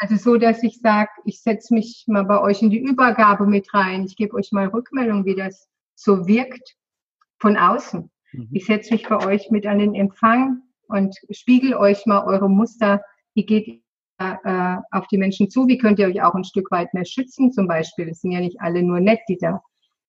Also 0.00 0.16
so, 0.16 0.36
dass 0.36 0.62
ich 0.62 0.80
sage, 0.80 1.10
ich 1.24 1.42
setze 1.42 1.74
mich 1.74 2.04
mal 2.06 2.24
bei 2.24 2.40
euch 2.40 2.62
in 2.62 2.70
die 2.70 2.80
Übergabe 2.80 3.46
mit 3.46 3.72
rein. 3.72 4.04
Ich 4.04 4.16
gebe 4.16 4.34
euch 4.34 4.50
mal 4.50 4.66
Rückmeldung, 4.66 5.24
wie 5.24 5.34
das 5.34 5.68
so 5.94 6.26
wirkt 6.26 6.76
von 7.38 7.56
außen. 7.56 8.10
Mhm. 8.32 8.48
Ich 8.50 8.66
setze 8.66 8.92
mich 8.92 9.08
bei 9.08 9.24
euch 9.26 9.50
mit 9.50 9.66
an 9.66 9.78
den 9.78 9.94
Empfang 9.94 10.62
und 10.88 11.14
spiegel 11.30 11.74
euch 11.74 12.06
mal 12.06 12.24
eure 12.24 12.48
Muster. 12.48 13.02
Wie 13.34 13.44
geht 13.44 13.82
äh, 14.20 14.76
auf 14.90 15.06
die 15.08 15.18
Menschen 15.18 15.50
zu? 15.50 15.66
Wie 15.66 15.78
könnt 15.78 15.98
ihr 15.98 16.06
euch 16.06 16.22
auch 16.22 16.34
ein 16.34 16.44
Stück 16.44 16.70
weit 16.70 16.92
mehr 16.94 17.04
schützen 17.04 17.52
zum 17.52 17.66
Beispiel? 17.66 18.08
Es 18.08 18.20
sind 18.20 18.32
ja 18.32 18.40
nicht 18.40 18.60
alle 18.60 18.82
nur 18.82 19.00
nett, 19.00 19.20
die 19.28 19.38
da, 19.38 19.62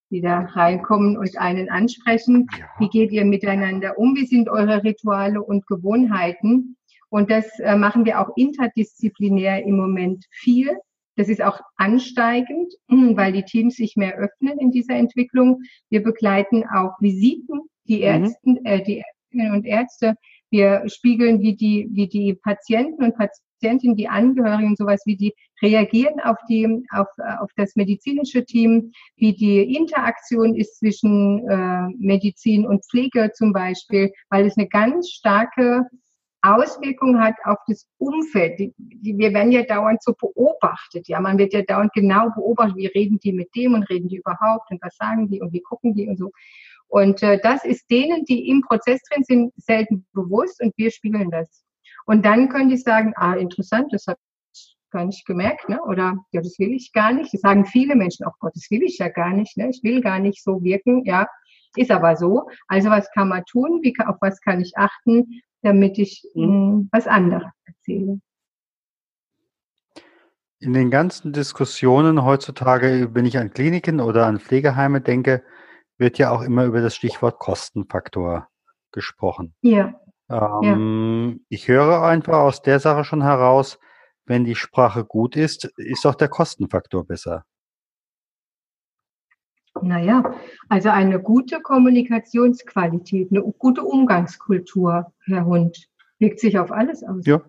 die 0.10 0.22
da 0.22 0.40
reinkommen 0.40 1.18
und 1.18 1.38
einen 1.38 1.70
ansprechen. 1.70 2.48
Ja. 2.58 2.66
Wie 2.80 2.90
geht 2.90 3.12
ihr 3.12 3.26
miteinander 3.26 3.98
um? 3.98 4.16
Wie 4.16 4.26
sind 4.26 4.50
eure 4.50 4.84
Rituale 4.84 5.42
und 5.42 5.66
Gewohnheiten? 5.66 6.76
Und 7.10 7.32
das 7.32 7.60
äh, 7.60 7.76
machen 7.76 8.06
wir 8.06 8.20
auch 8.20 8.36
interdisziplinär 8.36 9.66
im 9.66 9.78
Moment 9.78 10.26
viel. 10.30 10.78
Das 11.16 11.28
ist 11.30 11.42
auch 11.42 11.60
ansteigend, 11.76 12.74
weil 12.88 13.34
die 13.34 13.44
Teams 13.44 13.76
sich 13.76 13.96
mehr 13.96 14.16
öffnen 14.18 14.60
in 14.60 14.72
dieser 14.72 14.96
Entwicklung. 14.96 15.62
Wir 15.90 16.04
begleiten 16.04 16.64
auch 16.68 16.94
Visiten, 17.00 17.62
die 17.88 17.98
mhm. 17.98 18.04
Ärzte, 18.04 18.60
äh, 18.64 18.84
die 18.84 19.00
Ärztinnen 19.00 19.54
und 19.54 19.66
Ärzte. 19.66 20.16
Wir 20.50 20.84
spiegeln, 20.88 21.42
wie 21.42 21.56
die, 21.56 21.88
wie 21.92 22.08
die 22.08 22.34
Patienten 22.34 23.04
und 23.04 23.16
Patientinnen, 23.62 23.96
die 23.96 24.10
Angehörigen, 24.10 24.76
sowas 24.76 25.02
wie 25.06 25.16
die 25.16 25.34
reagieren 25.62 26.20
auf 26.22 26.38
die, 26.50 26.84
auf, 26.92 27.08
auf 27.40 27.52
das 27.56 27.76
medizinische 27.76 28.44
Team, 28.44 28.92
wie 29.16 29.34
die 29.34 29.76
Interaktion 29.76 30.56
ist 30.56 30.80
zwischen 30.80 31.48
äh, 31.48 31.88
Medizin 32.00 32.66
und 32.66 32.84
Pflege 32.86 33.32
zum 33.34 33.54
Beispiel, 33.54 34.12
weil 34.30 34.48
es 34.48 34.58
eine 34.58 34.68
ganz 34.68 35.10
starke 35.10 35.86
Auswirkung 36.44 37.20
hat 37.20 37.36
auf 37.44 37.60
das 37.68 37.86
Umfeld. 38.00 38.58
Die, 38.58 38.74
die, 38.78 39.16
wir 39.16 39.32
werden 39.32 39.52
ja 39.52 39.62
dauernd 39.62 40.02
so 40.02 40.14
beobachtet. 40.14 41.08
Ja, 41.08 41.22
man 41.22 41.38
wird 41.38 41.54
ja 41.54 41.62
dauernd 41.62 41.94
genau 41.94 42.30
beobachtet, 42.36 42.78
wie 42.78 42.88
reden 42.88 43.20
die 43.20 43.32
mit 43.32 43.50
dem 43.56 43.76
und 43.76 43.84
reden 43.84 44.10
die 44.10 44.18
überhaupt 44.18 44.72
und 44.72 44.82
was 44.82 44.96
sagen 44.96 45.30
die 45.30 45.40
und 45.40 45.54
wie 45.54 45.62
gucken 45.62 45.94
die 45.94 46.08
und 46.08 46.18
so. 46.18 46.32
Und 46.88 47.22
äh, 47.22 47.40
das 47.42 47.64
ist 47.64 47.90
denen, 47.92 48.26
die 48.26 48.50
im 48.50 48.62
Prozess 48.62 49.02
drin 49.04 49.24
sind, 49.24 49.54
selten 49.56 50.06
bewusst 50.14 50.62
und 50.62 50.74
wir 50.78 50.90
spiegeln 50.90 51.30
das. 51.30 51.64
Und 52.06 52.26
dann 52.26 52.50
können 52.50 52.70
die 52.70 52.78
sagen, 52.78 53.14
ah, 53.16 53.34
interessant, 53.34 53.92
das 53.92 54.08
habe 54.08 54.20
ich 54.54 54.76
gar 54.92 55.06
nicht 55.06 55.26
gemerkt, 55.26 55.70
ne? 55.70 55.82
oder 55.84 56.18
ja, 56.32 56.42
das 56.42 56.60
will 56.60 56.74
ich 56.74 56.92
gar 56.94 57.14
nicht. 57.14 57.34
Das 57.34 57.42
sagen 57.42 57.66
viele 57.66 57.96
Menschen, 57.96 58.26
oh 58.28 58.34
Gott, 58.40 58.54
das 58.56 58.70
will 58.70 58.84
ich 58.84 58.98
ja 58.98 59.08
gar 59.10 59.32
nicht, 59.32 59.58
ne? 59.58 59.70
ich 59.70 59.82
will 59.84 60.02
gar 60.02 60.20
nicht 60.20 60.44
so 60.44 60.62
wirken, 60.64 61.06
ja, 61.06 61.28
ist 61.76 61.92
aber 61.92 62.18
so. 62.18 62.50
Also 62.68 62.90
was 62.90 63.10
kann 63.12 63.30
man 63.30 63.46
tun? 63.46 63.80
Wie, 63.82 63.94
auf 64.06 64.18
was 64.20 64.42
kann 64.42 64.60
ich 64.60 64.78
achten? 64.78 65.42
damit 65.62 65.98
ich 65.98 66.28
mhm. 66.36 66.90
was 66.92 67.08
anderes 67.08 67.52
erzähle. 67.66 68.20
In 70.60 70.74
den 70.74 70.92
ganzen 70.92 71.34
Diskussionen 71.34 72.24
heutzutage, 72.24 73.10
wenn 73.14 73.26
ich 73.26 73.38
an 73.38 73.52
Kliniken 73.52 74.00
oder 74.00 74.28
an 74.28 74.40
Pflegeheime 74.40 75.02
denke, 75.02 75.44
wird 75.98 76.18
ja 76.18 76.32
auch 76.32 76.42
immer 76.42 76.66
über 76.66 76.82
das 76.82 76.96
Stichwort 76.96 77.40
Kostenfaktor 77.40 78.48
gesprochen. 78.92 79.56
Ja. 79.62 80.00
Ähm, 80.32 81.30
ja. 81.32 81.46
Ich 81.50 81.68
höre 81.68 82.04
einfach 82.04 82.40
aus 82.40 82.62
der 82.62 82.80
Sache 82.80 83.04
schon 83.04 83.22
heraus, 83.22 83.80
wenn 84.26 84.46
die 84.46 84.56
Sprache 84.56 85.04
gut 85.04 85.36
ist, 85.36 85.66
ist 85.78 86.06
auch 86.06 86.16
der 86.16 86.30
Kostenfaktor 86.30 87.06
besser. 87.06 87.44
Naja, 89.82 90.36
also 90.70 90.90
eine 90.90 91.20
gute 91.20 91.62
Kommunikationsqualität, 91.62 93.32
eine 93.32 93.42
gute 93.42 93.84
Umgangskultur, 93.84 95.12
Herr 95.26 95.46
Hund, 95.46 95.90
wirkt 96.20 96.40
sich 96.40 96.60
auf 96.60 96.72
alles 96.72 97.04
aus. 97.04 97.26
Ja. 97.26 97.42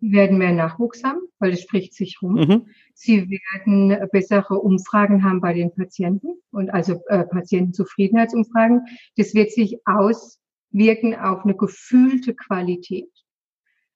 Sie 0.00 0.12
werden 0.12 0.36
mehr 0.38 0.52
Nachwuchs 0.52 1.04
haben, 1.04 1.20
weil 1.38 1.52
es 1.52 1.62
spricht 1.62 1.94
sich 1.94 2.20
rum. 2.20 2.34
Mhm. 2.34 2.66
Sie 2.92 3.28
werden 3.30 4.08
bessere 4.10 4.58
Umfragen 4.58 5.24
haben 5.24 5.40
bei 5.40 5.54
den 5.54 5.74
Patienten 5.74 6.34
und 6.50 6.70
also 6.70 7.00
äh, 7.06 7.24
Patientenzufriedenheitsumfragen. 7.24 8.82
Das 9.16 9.34
wird 9.34 9.52
sich 9.52 9.78
auswirken 10.74 11.14
auf 11.14 11.44
eine 11.44 11.54
gefühlte 11.54 12.34
Qualität, 12.34 13.10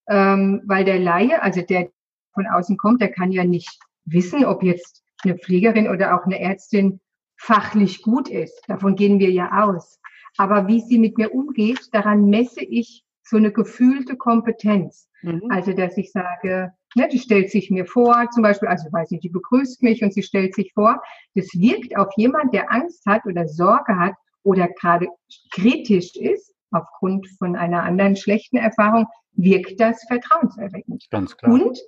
ähm, 0.08 0.62
weil 0.64 0.84
der 0.84 0.98
Laie, 0.98 1.42
also 1.42 1.60
der 1.62 1.90
von 2.34 2.46
außen 2.46 2.76
kommt, 2.76 3.00
der 3.00 3.10
kann 3.10 3.32
ja 3.32 3.44
nicht 3.44 3.78
wissen, 4.04 4.44
ob 4.44 4.62
jetzt 4.62 5.02
eine 5.24 5.36
Pflegerin 5.36 5.88
oder 5.88 6.14
auch 6.14 6.24
eine 6.24 6.40
Ärztin 6.40 7.00
fachlich 7.36 8.02
gut 8.02 8.28
ist. 8.28 8.62
Davon 8.68 8.94
gehen 8.94 9.18
wir 9.18 9.30
ja 9.30 9.64
aus. 9.64 10.00
Aber 10.36 10.68
wie 10.68 10.80
sie 10.80 10.98
mit 10.98 11.18
mir 11.18 11.34
umgeht, 11.34 11.80
daran 11.92 12.26
messe 12.26 12.62
ich 12.62 13.04
so 13.22 13.36
eine 13.36 13.52
gefühlte 13.52 14.16
Kompetenz. 14.16 15.08
Mhm. 15.22 15.50
Also, 15.50 15.72
dass 15.72 15.96
ich 15.96 16.12
sage, 16.12 16.72
ne, 16.94 17.08
die 17.08 17.18
stellt 17.18 17.50
sich 17.50 17.70
mir 17.70 17.86
vor, 17.86 18.28
zum 18.30 18.42
Beispiel, 18.44 18.68
also 18.68 18.90
weiß 18.92 19.10
nicht, 19.10 19.24
die 19.24 19.28
begrüßt 19.28 19.82
mich 19.82 20.02
und 20.02 20.14
sie 20.14 20.22
stellt 20.22 20.54
sich 20.54 20.72
vor. 20.72 21.02
Das 21.34 21.48
wirkt 21.54 21.96
auf 21.96 22.08
jemand, 22.16 22.54
der 22.54 22.70
Angst 22.70 23.04
hat 23.04 23.26
oder 23.26 23.48
Sorge 23.48 23.98
hat 23.98 24.14
oder 24.44 24.68
gerade 24.68 25.08
kritisch 25.50 26.14
ist, 26.14 26.54
aufgrund 26.70 27.28
von 27.38 27.56
einer 27.56 27.82
anderen 27.82 28.16
schlechten 28.16 28.56
Erfahrung, 28.56 29.06
wirkt 29.32 29.80
das 29.80 30.04
vertrauenserweckend. 30.04 31.06
Ganz 31.10 31.36
klar. 31.36 31.52
Und 31.52 31.78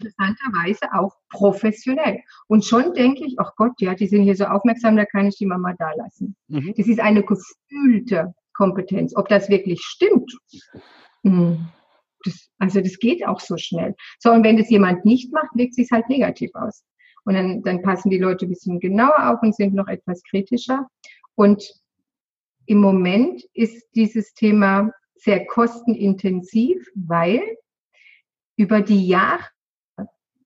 interessanterweise 0.00 0.92
auch 0.92 1.14
professionell. 1.30 2.20
Und 2.48 2.64
schon 2.64 2.94
denke 2.94 3.24
ich, 3.24 3.36
ach 3.38 3.52
Gott, 3.56 3.72
ja, 3.80 3.94
die 3.94 4.06
sind 4.06 4.22
hier 4.22 4.36
so 4.36 4.44
aufmerksam, 4.44 4.96
da 4.96 5.04
kann 5.04 5.26
ich 5.26 5.36
die 5.36 5.46
Mama 5.46 5.74
da 5.78 5.92
lassen. 5.92 6.36
Mhm. 6.48 6.74
Das 6.76 6.86
ist 6.86 7.00
eine 7.00 7.22
gefühlte 7.22 8.34
Kompetenz. 8.54 9.14
Ob 9.16 9.28
das 9.28 9.48
wirklich 9.48 9.80
stimmt, 9.82 10.32
hm, 11.22 11.68
das, 12.24 12.50
also 12.58 12.80
das 12.80 12.98
geht 12.98 13.26
auch 13.26 13.40
so 13.40 13.56
schnell. 13.56 13.94
So, 14.18 14.30
und 14.30 14.44
wenn 14.44 14.56
das 14.56 14.70
jemand 14.70 15.04
nicht 15.04 15.32
macht, 15.32 15.54
wirkt 15.54 15.74
sich 15.74 15.90
halt 15.90 16.08
negativ 16.08 16.50
aus. 16.54 16.84
Und 17.24 17.34
dann, 17.34 17.62
dann 17.62 17.82
passen 17.82 18.10
die 18.10 18.18
Leute 18.18 18.46
ein 18.46 18.50
bisschen 18.50 18.80
genauer 18.80 19.30
auf 19.30 19.42
und 19.42 19.54
sind 19.54 19.74
noch 19.74 19.88
etwas 19.88 20.22
kritischer. 20.22 20.86
Und 21.34 21.62
im 22.70 22.78
Moment 22.78 23.42
ist 23.52 23.84
dieses 23.96 24.32
Thema 24.32 24.92
sehr 25.16 25.44
kostenintensiv, 25.46 26.88
weil 26.94 27.42
über 28.56 28.80
die 28.80 29.08
Jahre 29.08 29.44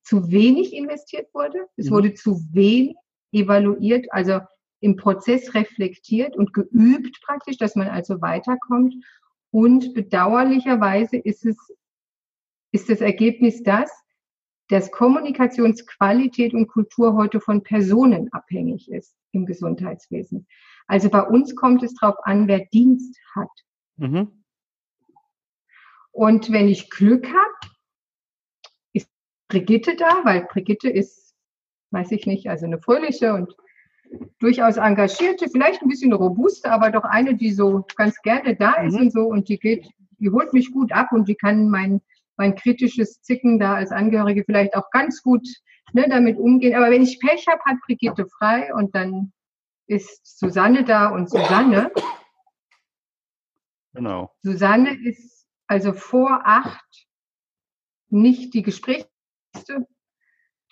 zu 0.03 0.31
wenig 0.31 0.73
investiert 0.73 1.29
wurde. 1.35 1.67
Es 1.77 1.91
mhm. 1.91 1.91
wurde 1.91 2.15
zu 2.15 2.41
wenig 2.51 2.97
evaluiert, 3.31 4.07
also 4.11 4.41
im 4.81 4.97
Prozess 4.97 5.53
reflektiert 5.53 6.35
und 6.35 6.55
geübt 6.55 7.21
praktisch, 7.27 7.59
dass 7.59 7.77
man 7.77 7.89
also 7.89 8.23
weiterkommt. 8.23 8.95
Und 9.51 9.93
bedauerlicherweise 9.93 11.19
ist 11.19 11.45
es, 11.45 11.59
ist 12.73 12.89
das 12.89 13.03
Ergebnis 13.03 13.63
das, 13.63 13.91
dass 14.69 14.91
Kommunikationsqualität 14.91 16.55
und 16.55 16.69
Kultur 16.69 17.17
heute 17.17 17.39
von 17.39 17.63
Personen 17.63 18.33
abhängig 18.33 18.91
ist 18.91 19.15
im 19.33 19.45
Gesundheitswesen. 19.45 20.47
Also 20.87 21.09
bei 21.09 21.23
uns 21.23 21.57
kommt 21.57 21.83
es 21.83 21.95
darauf 21.95 22.17
an, 22.25 22.49
wer 22.49 22.67
Dienst 22.73 23.19
hat. 23.35 23.51
Mhm. 23.97 24.45
Und 26.13 26.53
wenn 26.53 26.69
ich 26.69 26.91
Glück 26.91 27.27
habe, 27.27 27.75
Brigitte 29.49 29.95
da, 29.97 30.25
weil 30.25 30.47
Brigitte 30.47 30.91
ist, 30.91 31.35
weiß 31.91 32.11
ich 32.13 32.27
nicht, 32.27 32.49
also 32.49 32.67
eine 32.67 32.81
fröhliche 32.81 33.35
und 33.35 33.55
durchaus 34.39 34.77
engagierte, 34.77 35.49
vielleicht 35.49 35.83
ein 35.83 35.89
bisschen 35.89 36.13
robuste, 36.13 36.71
aber 36.71 36.91
doch 36.91 37.05
eine, 37.05 37.37
die 37.37 37.53
so 37.53 37.85
ganz 37.97 38.21
gerne 38.23 38.57
da 38.57 38.73
ist 38.83 38.95
mhm. 38.95 39.03
und 39.03 39.13
so 39.13 39.21
und 39.27 39.49
die 39.49 39.59
geht, 39.59 39.89
die 40.19 40.31
holt 40.31 40.53
mich 40.53 40.73
gut 40.73 40.93
ab 40.93 41.13
und 41.13 41.29
die 41.29 41.35
kann 41.35 41.69
mein, 41.69 42.01
mein 42.37 42.55
kritisches 42.55 43.23
Zicken 43.23 43.59
da 43.59 43.75
als 43.75 43.93
Angehörige 43.93 44.45
vielleicht 44.45 44.77
auch 44.77 44.91
ganz 44.91 45.23
gut 45.23 45.47
ne, 45.93 46.07
damit 46.09 46.39
umgehen. 46.39 46.75
Aber 46.75 46.91
wenn 46.91 47.03
ich 47.03 47.21
Pech 47.21 47.47
habe, 47.49 47.63
hat 47.65 47.77
Brigitte 47.87 48.27
frei 48.27 48.75
und 48.75 48.95
dann 48.95 49.33
ist 49.87 50.39
Susanne 50.39 50.85
da 50.85 51.09
und 51.09 51.31
Susanne. 51.31 51.91
Genau. 53.93 54.35
Susanne 54.43 54.97
ist 55.05 55.47
also 55.67 55.93
vor 55.93 56.43
acht 56.45 57.07
nicht 58.09 58.55
die 58.55 58.63
Gesprächs 58.63 59.07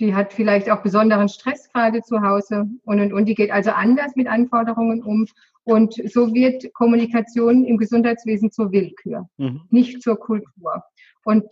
die 0.03 0.15
hat 0.15 0.33
vielleicht 0.33 0.69
auch 0.69 0.83
besonderen 0.83 1.29
Stress 1.29 1.71
gerade 1.73 2.03
zu 2.03 2.23
Hause 2.23 2.67
und, 2.85 3.01
und, 3.01 3.13
und 3.13 3.27
die 3.27 3.37
geht 3.37 3.53
also 3.53 3.71
anders 3.71 4.17
mit 4.17 4.27
Anforderungen 4.27 5.03
um. 5.03 5.27
Und 5.65 5.95
so 6.11 6.35
wird 6.35 6.75
Kommunikation 6.75 7.65
im 7.65 7.79
Gesundheitswesen 7.79 8.51
zur 8.51 8.73
Willkür, 8.73 9.29
mhm. 9.37 9.63
nicht 9.71 10.03
zur 10.03 10.19
Kultur. 10.19 10.83
Und 11.25 11.45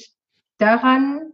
daran, 0.58 1.30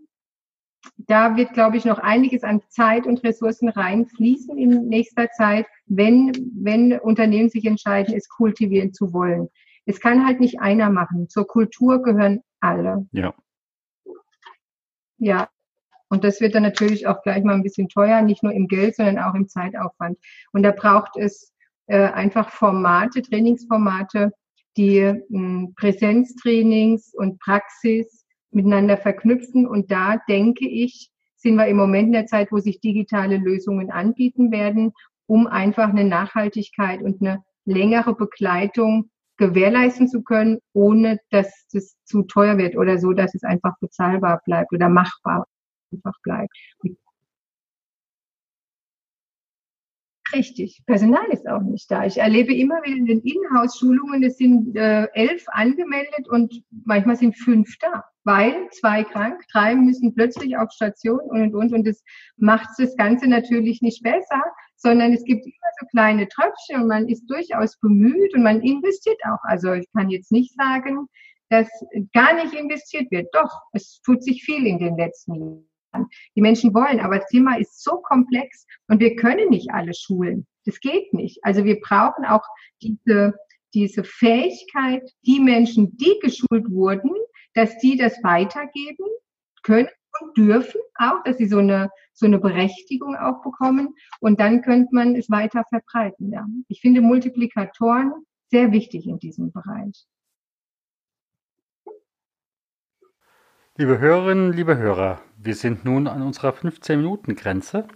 da 0.99 1.37
wird, 1.37 1.53
glaube 1.53 1.77
ich, 1.77 1.85
noch 1.85 1.99
einiges 1.99 2.43
an 2.43 2.63
Zeit 2.69 3.07
und 3.07 3.23
Ressourcen 3.23 3.69
reinfließen 3.69 4.57
in 4.57 4.89
nächster 4.89 5.31
Zeit, 5.31 5.67
wenn, 5.87 6.33
wenn 6.55 6.99
Unternehmen 6.99 7.51
sich 7.51 7.65
entscheiden, 7.67 8.15
es 8.15 8.29
kultivieren 8.29 8.93
zu 8.93 9.13
wollen. 9.13 9.49
Es 9.85 10.01
kann 10.01 10.27
halt 10.27 10.41
nicht 10.41 10.61
einer 10.61 10.91
machen. 10.91 11.29
Zur 11.29 11.47
Kultur 11.47 12.03
gehören 12.03 12.41
alle. 12.61 13.07
Ja. 13.13 13.35
Ja. 15.19 15.49
Und 16.09 16.25
das 16.25 16.41
wird 16.41 16.55
dann 16.55 16.63
natürlich 16.63 17.07
auch 17.07 17.23
gleich 17.23 17.43
mal 17.43 17.55
ein 17.55 17.63
bisschen 17.63 17.89
teuer, 17.89 18.23
nicht 18.23 18.43
nur 18.43 18.53
im 18.53 18.69
Geld, 18.69 18.97
sondern 18.97 19.19
auch 19.19 19.35
im 19.35 19.49
Zeitaufwand. 19.49 20.19
Und 20.53 20.63
da 20.63 20.71
braucht 20.71 21.17
es 21.17 21.53
äh, 21.87 21.99
einfach 21.99 22.51
Formate, 22.51 23.23
Trainingsformate, 23.23 24.33
die 24.77 25.01
mh, 25.03 25.23
hm, 25.29 25.75
Präsenztrainings 25.77 27.13
und 27.15 27.39
Praxis 27.41 28.26
miteinander 28.57 28.97
verknüpfen. 28.97 29.67
Und 29.67 29.93
da 29.93 30.17
denke 30.29 30.67
ich, 30.69 31.11
sind 31.37 31.57
wir 31.57 31.67
im 31.67 31.77
Moment 31.77 32.07
in 32.07 32.13
der 32.13 32.27
Zeit, 32.27 32.51
wo 32.51 32.59
sich 32.59 32.81
digitale 32.81 33.37
Lösungen 33.37 33.91
anbieten 33.91 34.51
werden, 34.51 34.93
um 35.27 35.47
einfach 35.47 35.91
eine 35.91 36.05
Nachhaltigkeit 36.05 37.03
und 37.03 37.21
eine 37.21 37.45
längere 37.67 38.15
Begleitung 38.15 39.11
gewährleisten 39.37 40.09
zu 40.09 40.23
können, 40.23 40.59
ohne 40.73 41.19
dass 41.31 41.67
es 41.73 41.97
zu 42.05 42.23
teuer 42.23 42.57
wird 42.57 42.77
oder 42.77 42.99
so, 42.99 43.13
dass 43.13 43.35
es 43.35 43.45
einfach 43.45 43.75
bezahlbar 43.81 44.41
bleibt 44.47 44.73
oder 44.73 44.89
machbar 44.89 45.47
einfach 45.93 46.15
bleibt. 46.23 46.57
Richtig. 50.37 50.83
Personal 50.85 51.25
ist 51.33 51.49
auch 51.49 51.63
nicht 51.63 51.91
da. 51.91 52.05
Ich 52.05 52.19
erlebe 52.19 52.55
immer 52.55 52.83
wieder 52.83 52.97
in 52.97 53.07
den 53.07 53.21
Inhouse-Schulungen, 53.21 54.23
es 54.23 54.37
sind 54.37 54.77
äh, 54.77 55.07
elf 55.15 55.47
angemeldet 55.49 56.29
und 56.29 56.63
manchmal 56.85 57.17
sind 57.17 57.39
fünf 57.39 57.79
da, 57.79 58.05
weil 58.25 58.69
zwei 58.73 59.03
krank, 59.03 59.41
drei 59.51 59.75
müssen 59.75 60.15
plötzlich 60.15 60.59
auf 60.59 60.71
Station 60.73 61.21
und 61.21 61.41
und 61.41 61.55
und. 61.55 61.73
Und 61.73 61.87
das 61.87 62.05
macht 62.37 62.69
das 62.77 62.95
Ganze 62.97 63.29
natürlich 63.29 63.81
nicht 63.81 64.03
besser, 64.03 64.43
sondern 64.77 65.15
es 65.15 65.25
gibt 65.25 65.47
immer 65.47 65.71
so 65.81 65.87
kleine 65.87 66.29
Tröpfchen 66.29 66.83
und 66.83 66.89
man 66.89 67.09
ist 67.09 67.25
durchaus 67.29 67.79
bemüht 67.79 68.35
und 68.35 68.43
man 68.43 68.61
investiert 68.61 69.21
auch. 69.25 69.43
Also 69.45 69.73
ich 69.73 69.87
kann 69.97 70.11
jetzt 70.11 70.33
nicht 70.33 70.55
sagen, 70.55 71.07
dass 71.49 71.69
gar 72.13 72.35
nicht 72.35 72.53
investiert 72.53 73.11
wird. 73.11 73.29
Doch, 73.33 73.63
es 73.73 74.03
tut 74.05 74.23
sich 74.23 74.43
viel 74.45 74.67
in 74.67 74.79
den 74.79 74.99
letzten 74.99 75.35
Jahren. 75.35 75.76
Die 76.35 76.41
Menschen 76.41 76.75
wollen, 76.75 77.01
aber 77.01 77.19
das 77.19 77.29
Thema 77.29 77.59
ist 77.59 77.83
so 77.83 77.99
komplex 77.99 78.67
und 78.89 79.01
wir 79.01 79.17
können 79.17 79.51
nicht 79.51 79.71
alle 79.71 79.95
schulen. 79.95 80.47
Das 80.65 80.81
geht 80.81 81.13
nicht. 81.15 81.39
Also 81.43 81.65
wir 81.65 81.81
brauchen 81.81 82.25
auch 82.25 82.45
diese, 82.83 83.35
diese 83.75 84.05
Fähigkeit, 84.05 85.03
die 85.25 85.41
Menschen, 85.41 85.97
die 85.97 86.19
geschult 86.21 86.71
wurden, 86.71 87.11
dass 87.55 87.79
die 87.79 87.97
das 87.97 88.23
weitergeben 88.23 89.07
können 89.63 89.89
und 90.21 90.37
dürfen 90.37 90.81
auch, 90.97 91.23
dass 91.25 91.39
sie 91.39 91.47
so 91.47 91.59
eine, 91.59 91.91
so 92.13 92.27
eine 92.27 92.39
Berechtigung 92.39 93.17
auch 93.17 93.43
bekommen. 93.43 93.95
Und 94.21 94.41
dann 94.41 94.63
könnte 94.63 94.89
man 94.93 95.15
es 95.15 95.31
weiter 95.31 95.65
verbreiten. 95.69 96.33
Ja. 96.33 96.47
Ich 96.69 96.81
finde 96.81 97.01
Multiplikatoren 97.01 98.13
sehr 98.51 98.73
wichtig 98.73 99.07
in 99.07 99.19
diesem 99.19 99.53
Bereich. 99.53 100.07
Liebe 103.79 103.99
Hörerinnen, 103.99 104.55
liebe 104.55 104.79
Hörer, 104.79 105.21
wir 105.37 105.55
sind 105.55 105.85
nun 105.85 106.07
an 106.07 106.23
unserer 106.23 106.55
15-Minuten-Grenze. 106.55 107.87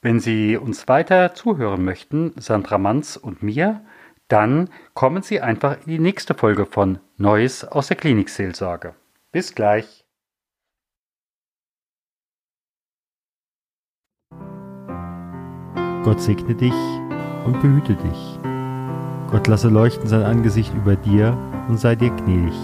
Wenn 0.00 0.20
Sie 0.20 0.56
uns 0.56 0.86
weiter 0.86 1.34
zuhören 1.34 1.84
möchten, 1.84 2.32
Sandra 2.36 2.78
Manz 2.78 3.16
und 3.16 3.42
mir, 3.42 3.84
dann 4.28 4.70
kommen 4.94 5.24
Sie 5.24 5.40
einfach 5.40 5.78
in 5.84 5.88
die 5.88 5.98
nächste 5.98 6.34
Folge 6.34 6.64
von 6.64 7.00
Neues 7.16 7.64
aus 7.64 7.88
der 7.88 7.96
Klinikseelsorge. 7.96 8.94
Bis 9.32 9.52
gleich. 9.52 10.04
Gott 16.04 16.20
segne 16.20 16.54
dich 16.54 16.72
und 17.46 17.60
behüte 17.60 17.96
dich. 17.96 18.38
Gott 19.32 19.48
lasse 19.48 19.70
leuchten 19.70 20.06
sein 20.06 20.22
Angesicht 20.22 20.72
über 20.72 20.94
dir 20.94 21.36
und 21.68 21.80
sei 21.80 21.96
dir 21.96 22.10
gnädig. 22.10 22.54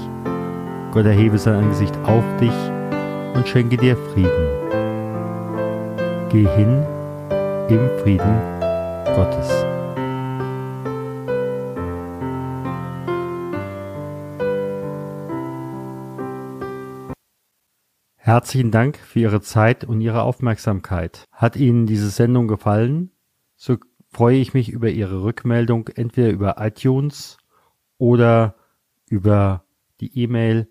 Gott 0.97 1.05
erhebe 1.05 1.37
sein 1.37 1.57
Angesicht 1.57 1.95
auf 2.05 2.25
dich 2.41 2.55
und 3.35 3.47
schenke 3.47 3.77
dir 3.77 3.99
Frieden. 3.99 4.31
Geh 6.31 6.49
hin 6.57 6.83
im 7.69 7.91
Frieden 7.99 8.35
Gottes. 9.15 9.47
Herzlichen 18.17 18.71
Dank 18.71 18.97
für 18.97 19.19
Ihre 19.19 19.43
Zeit 19.43 19.85
und 19.85 20.01
Ihre 20.01 20.23
Aufmerksamkeit. 20.23 21.27
Hat 21.31 21.57
Ihnen 21.57 21.85
diese 21.85 22.09
Sendung 22.09 22.49
gefallen? 22.49 23.11
So 23.55 23.77
freue 24.09 24.39
ich 24.39 24.55
mich 24.55 24.71
über 24.71 24.89
Ihre 24.89 25.23
Rückmeldung 25.23 25.89
entweder 25.89 26.31
über 26.31 26.57
iTunes 26.59 27.37
oder 27.99 28.55
über 29.11 29.63
die 30.01 30.23
E-Mail 30.23 30.71